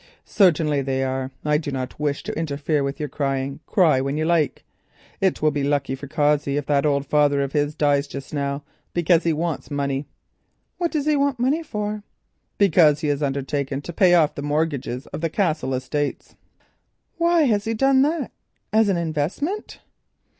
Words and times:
"Certainly, 0.25 0.81
they 0.81 1.03
are—I 1.03 1.59
do 1.59 1.69
not 1.71 1.99
wish 1.99 2.23
to 2.23 2.33
interfere 2.35 2.81
with 2.83 2.99
your 2.99 3.07
crying—cry 3.07 4.01
when 4.01 4.17
you 4.17 4.25
like. 4.25 4.63
It 5.21 5.43
will 5.43 5.51
be 5.51 5.63
lucky 5.63 5.93
for 5.93 6.07
Cossey 6.07 6.57
if 6.57 6.65
that 6.65 6.87
old 6.87 7.05
father 7.05 7.43
of 7.43 7.51
his 7.51 7.75
dies 7.75 8.07
just 8.07 8.33
now, 8.33 8.63
because 8.95 9.25
he 9.25 9.31
wants 9.31 9.69
money." 9.69 10.07
"What 10.79 10.89
does 10.91 11.05
he 11.05 11.15
want 11.15 11.37
money 11.37 11.61
for?" 11.61 12.01
"Because 12.57 13.01
he 13.01 13.09
has 13.09 13.21
undertaken 13.21 13.79
to 13.83 13.93
pay 13.93 14.15
off 14.15 14.33
the 14.33 14.41
mortgages 14.41 15.07
on 15.13 15.19
the 15.19 15.29
Castle 15.29 15.71
estates." 15.75 16.33
"Why 17.19 17.43
has 17.43 17.65
he 17.65 17.75
done 17.75 18.01
that, 18.01 18.31
as 18.73 18.89
an 18.89 18.97
investment?" 18.97 19.81